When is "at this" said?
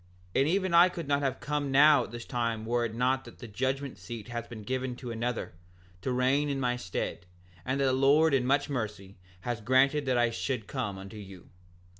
2.05-2.25